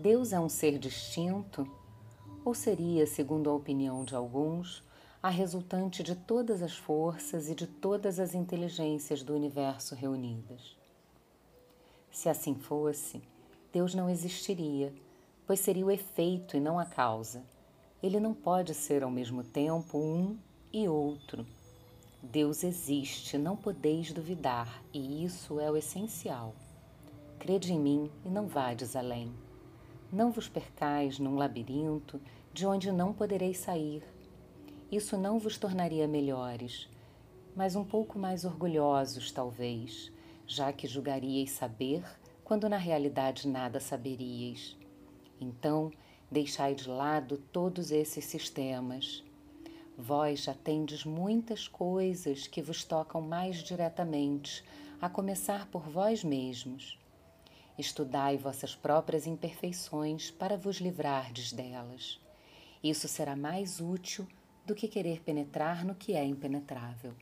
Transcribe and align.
Deus 0.00 0.32
é 0.32 0.38
um 0.38 0.48
ser 0.48 0.78
distinto? 0.78 1.68
Ou 2.44 2.54
seria, 2.54 3.04
segundo 3.04 3.50
a 3.50 3.52
opinião 3.52 4.04
de 4.04 4.14
alguns, 4.14 4.80
a 5.20 5.28
resultante 5.28 6.04
de 6.04 6.14
todas 6.14 6.62
as 6.62 6.76
forças 6.76 7.48
e 7.48 7.54
de 7.54 7.66
todas 7.66 8.20
as 8.20 8.32
inteligências 8.32 9.24
do 9.24 9.34
universo 9.34 9.96
reunidas? 9.96 10.76
Se 12.12 12.28
assim 12.28 12.54
fosse, 12.54 13.20
Deus 13.72 13.92
não 13.92 14.08
existiria, 14.08 14.94
pois 15.44 15.58
seria 15.58 15.84
o 15.84 15.90
efeito 15.90 16.56
e 16.56 16.60
não 16.60 16.78
a 16.78 16.84
causa. 16.84 17.42
Ele 18.00 18.20
não 18.20 18.32
pode 18.32 18.74
ser 18.74 19.02
ao 19.02 19.10
mesmo 19.10 19.42
tempo 19.42 19.98
um 19.98 20.38
e 20.72 20.86
outro. 20.86 21.44
Deus 22.22 22.62
existe, 22.62 23.36
não 23.36 23.56
podeis 23.56 24.12
duvidar, 24.12 24.80
e 24.94 25.24
isso 25.24 25.58
é 25.58 25.68
o 25.68 25.76
essencial. 25.76 26.54
Crede 27.40 27.72
em 27.72 27.80
mim 27.80 28.08
e 28.24 28.28
não 28.28 28.46
vades 28.46 28.94
além. 28.94 29.47
Não 30.10 30.30
vos 30.32 30.48
percais 30.48 31.18
num 31.18 31.36
labirinto 31.36 32.18
de 32.52 32.66
onde 32.66 32.90
não 32.90 33.12
podereis 33.12 33.58
sair. 33.58 34.02
Isso 34.90 35.18
não 35.18 35.38
vos 35.38 35.58
tornaria 35.58 36.08
melhores, 36.08 36.88
mas 37.54 37.76
um 37.76 37.84
pouco 37.84 38.18
mais 38.18 38.46
orgulhosos, 38.46 39.30
talvez, 39.30 40.10
já 40.46 40.72
que 40.72 40.86
julgaríeis 40.86 41.50
saber 41.50 42.02
quando 42.42 42.70
na 42.70 42.78
realidade 42.78 43.46
nada 43.46 43.78
saberíeis. 43.80 44.78
Então, 45.38 45.92
deixai 46.30 46.74
de 46.74 46.88
lado 46.88 47.36
todos 47.52 47.90
esses 47.90 48.24
sistemas. 48.24 49.22
Vós 49.94 50.44
já 50.44 50.54
tendes 50.54 51.04
muitas 51.04 51.68
coisas 51.68 52.46
que 52.46 52.62
vos 52.62 52.82
tocam 52.82 53.20
mais 53.20 53.58
diretamente, 53.58 54.64
a 55.02 55.08
começar 55.10 55.66
por 55.66 55.82
vós 55.82 56.24
mesmos. 56.24 56.98
Estudai 57.78 58.36
vossas 58.36 58.74
próprias 58.74 59.24
imperfeições 59.24 60.32
para 60.32 60.56
vos 60.56 60.78
livrardes 60.78 61.52
delas. 61.52 62.20
Isso 62.82 63.06
será 63.06 63.36
mais 63.36 63.80
útil 63.80 64.26
do 64.66 64.74
que 64.74 64.88
querer 64.88 65.22
penetrar 65.22 65.84
no 65.84 65.94
que 65.94 66.14
é 66.14 66.24
impenetrável. 66.24 67.14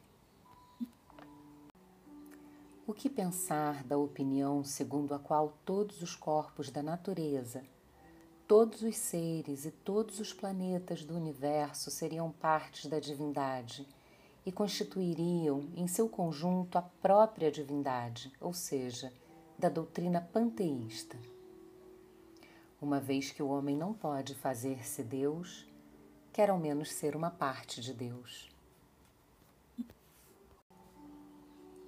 O 2.86 2.94
que 2.94 3.10
pensar 3.10 3.84
da 3.84 3.98
opinião 3.98 4.64
segundo 4.64 5.12
a 5.12 5.18
qual 5.18 5.58
todos 5.64 6.00
os 6.00 6.14
corpos 6.14 6.70
da 6.70 6.82
natureza, 6.82 7.62
todos 8.48 8.80
os 8.80 8.96
seres 8.96 9.66
e 9.66 9.70
todos 9.70 10.20
os 10.20 10.32
planetas 10.32 11.04
do 11.04 11.14
universo 11.14 11.90
seriam 11.90 12.30
partes 12.32 12.86
da 12.86 12.98
divindade 12.98 13.86
e 14.46 14.50
constituiriam 14.50 15.68
em 15.76 15.86
seu 15.86 16.08
conjunto 16.08 16.78
a 16.78 16.82
própria 16.82 17.50
divindade, 17.50 18.32
ou 18.40 18.54
seja, 18.54 19.12
da 19.58 19.70
doutrina 19.70 20.20
panteísta. 20.20 21.18
Uma 22.80 23.00
vez 23.00 23.30
que 23.30 23.42
o 23.42 23.48
homem 23.48 23.74
não 23.74 23.94
pode 23.94 24.34
fazer-se 24.34 25.02
Deus, 25.02 25.66
quer 26.30 26.50
ao 26.50 26.58
menos 26.58 26.92
ser 26.92 27.16
uma 27.16 27.30
parte 27.30 27.80
de 27.80 27.94
Deus. 27.94 28.50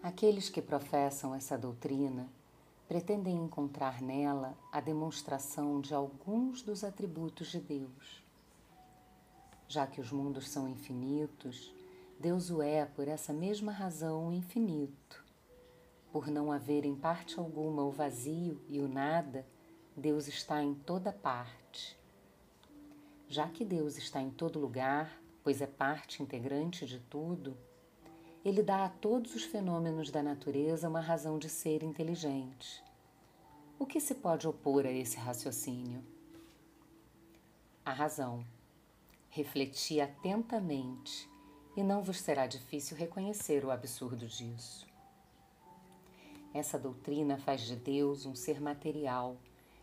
Aqueles 0.02 0.48
que 0.48 0.62
professam 0.62 1.34
essa 1.34 1.58
doutrina 1.58 2.26
pretendem 2.88 3.36
encontrar 3.36 4.00
nela 4.00 4.56
a 4.72 4.80
demonstração 4.80 5.78
de 5.78 5.92
alguns 5.92 6.62
dos 6.62 6.82
atributos 6.82 7.48
de 7.48 7.60
Deus. 7.60 8.24
Já 9.68 9.86
que 9.86 10.00
os 10.00 10.10
mundos 10.10 10.48
são 10.48 10.66
infinitos, 10.66 11.74
Deus 12.18 12.48
o 12.48 12.62
é 12.62 12.86
por 12.86 13.06
essa 13.06 13.34
mesma 13.34 13.72
razão 13.72 14.32
infinito 14.32 15.27
por 16.12 16.28
não 16.28 16.50
haver 16.50 16.84
em 16.84 16.94
parte 16.94 17.38
alguma 17.38 17.82
o 17.82 17.90
vazio 17.90 18.60
e 18.68 18.80
o 18.80 18.88
nada, 18.88 19.46
Deus 19.96 20.28
está 20.28 20.62
em 20.62 20.74
toda 20.74 21.12
parte. 21.12 21.98
Já 23.28 23.48
que 23.48 23.64
Deus 23.64 23.98
está 23.98 24.20
em 24.20 24.30
todo 24.30 24.58
lugar, 24.58 25.20
pois 25.44 25.60
é 25.60 25.66
parte 25.66 26.22
integrante 26.22 26.86
de 26.86 26.98
tudo, 26.98 27.56
ele 28.44 28.62
dá 28.62 28.86
a 28.86 28.88
todos 28.88 29.34
os 29.34 29.44
fenômenos 29.44 30.10
da 30.10 30.22
natureza 30.22 30.88
uma 30.88 31.00
razão 31.00 31.38
de 31.38 31.50
ser 31.50 31.82
inteligente. 31.82 32.82
O 33.78 33.84
que 33.84 34.00
se 34.00 34.14
pode 34.14 34.48
opor 34.48 34.86
a 34.86 34.90
esse 34.90 35.18
raciocínio? 35.18 36.02
A 37.84 37.92
razão. 37.92 38.44
Refleti 39.28 40.00
atentamente 40.00 41.30
e 41.76 41.82
não 41.82 42.02
vos 42.02 42.20
será 42.20 42.46
difícil 42.46 42.96
reconhecer 42.96 43.64
o 43.64 43.70
absurdo 43.70 44.26
disso. 44.26 44.87
Essa 46.52 46.78
doutrina 46.78 47.38
faz 47.38 47.62
de 47.62 47.76
Deus 47.76 48.24
um 48.26 48.34
ser 48.34 48.60
material 48.60 49.36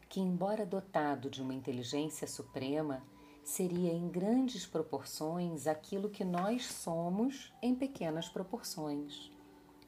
que, 0.09 0.19
embora 0.19 0.65
dotado 0.65 1.29
de 1.29 1.41
uma 1.41 1.53
inteligência 1.53 2.27
suprema, 2.27 3.03
seria 3.43 3.93
em 3.93 4.07
grandes 4.07 4.65
proporções 4.65 5.67
aquilo 5.67 6.09
que 6.09 6.23
nós 6.23 6.65
somos 6.65 7.53
em 7.61 7.75
pequenas 7.75 8.27
proporções. 8.27 9.31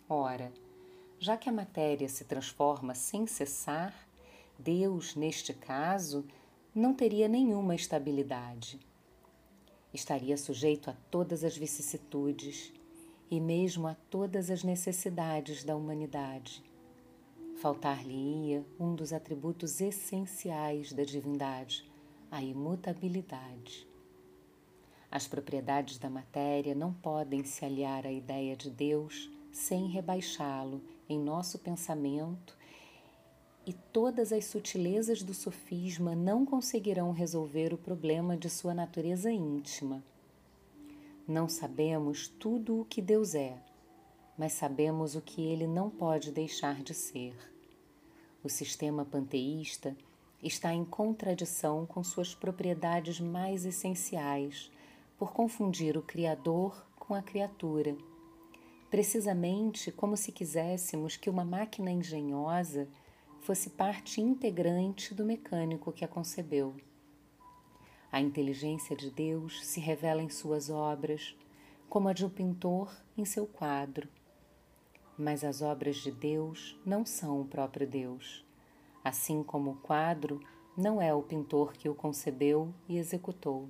Ora, 0.07 0.53
já 1.19 1.35
que 1.35 1.49
a 1.49 1.51
matéria 1.51 2.07
se 2.07 2.23
transforma 2.23 2.93
sem 2.93 3.25
cessar, 3.25 3.93
Deus, 4.59 5.15
neste 5.15 5.53
caso, 5.53 6.25
não 6.73 6.93
teria 6.93 7.27
nenhuma 7.27 7.73
estabilidade. 7.73 8.79
Estaria 9.91 10.37
sujeito 10.37 10.91
a 10.91 10.95
todas 11.09 11.43
as 11.43 11.57
vicissitudes 11.57 12.71
e 13.29 13.39
mesmo 13.39 13.87
a 13.87 13.95
todas 14.09 14.49
as 14.49 14.63
necessidades 14.63 15.63
da 15.63 15.75
humanidade. 15.75 16.63
Faltar-lhe-ia 17.61 18.63
um 18.79 18.95
dos 18.95 19.11
atributos 19.11 19.81
essenciais 19.81 20.93
da 20.93 21.03
divindade, 21.03 21.89
a 22.31 22.41
imutabilidade. 22.41 23.87
As 25.09 25.27
propriedades 25.27 25.97
da 25.97 26.09
matéria 26.09 26.75
não 26.75 26.93
podem 26.93 27.43
se 27.43 27.63
aliar 27.65 28.05
à 28.05 28.11
ideia 28.11 28.55
de 28.55 28.69
Deus 28.69 29.31
sem 29.51 29.87
rebaixá-lo 29.87 30.81
em 31.09 31.17
nosso 31.19 31.57
pensamento, 31.57 32.55
e 33.65 33.73
todas 33.73 34.31
as 34.31 34.45
sutilezas 34.45 35.21
do 35.21 35.33
sofisma 35.33 36.15
não 36.15 36.45
conseguirão 36.45 37.11
resolver 37.11 37.73
o 37.73 37.77
problema 37.77 38.37
de 38.37 38.49
sua 38.49 38.73
natureza 38.73 39.29
íntima. 39.29 40.01
Não 41.27 41.49
sabemos 41.49 42.29
tudo 42.29 42.79
o 42.79 42.85
que 42.85 43.01
Deus 43.01 43.35
é, 43.35 43.61
mas 44.37 44.53
sabemos 44.53 45.13
o 45.13 45.21
que 45.21 45.41
ele 45.41 45.67
não 45.67 45.89
pode 45.89 46.31
deixar 46.31 46.81
de 46.81 46.93
ser. 46.93 47.35
O 48.41 48.47
sistema 48.47 49.03
panteísta 49.03 49.93
está 50.41 50.73
em 50.73 50.85
contradição 50.85 51.85
com 51.85 52.01
suas 52.01 52.33
propriedades 52.33 53.19
mais 53.19 53.65
essenciais, 53.65 54.71
por 55.17 55.33
confundir 55.33 55.97
o 55.97 56.01
Criador 56.01 56.87
com 56.97 57.13
a 57.13 57.21
criatura. 57.21 57.97
Precisamente 58.89 59.91
como 59.91 60.15
se 60.15 60.31
quiséssemos 60.31 61.17
que 61.17 61.29
uma 61.29 61.43
máquina 61.43 61.91
engenhosa 61.91 62.87
fosse 63.41 63.71
parte 63.71 64.21
integrante 64.21 65.13
do 65.13 65.25
mecânico 65.25 65.91
que 65.91 66.05
a 66.05 66.07
concebeu. 66.07 66.73
A 68.11 68.21
inteligência 68.21 68.95
de 68.95 69.11
Deus 69.11 69.65
se 69.65 69.79
revela 69.79 70.21
em 70.21 70.29
suas 70.29 70.69
obras, 70.69 71.35
como 71.89 72.07
a 72.07 72.13
de 72.13 72.25
um 72.25 72.29
pintor 72.29 72.95
em 73.17 73.25
seu 73.25 73.45
quadro. 73.45 74.07
Mas 75.17 75.43
as 75.43 75.61
obras 75.61 75.97
de 75.97 76.11
Deus 76.11 76.79
não 76.85 77.05
são 77.05 77.41
o 77.41 77.45
próprio 77.45 77.87
Deus, 77.87 78.45
assim 79.03 79.43
como 79.43 79.71
o 79.71 79.77
quadro 79.77 80.39
não 80.77 81.01
é 81.01 81.13
o 81.13 81.23
pintor 81.23 81.73
que 81.73 81.89
o 81.89 81.95
concebeu 81.95 82.71
e 82.87 82.97
executou. 82.97 83.67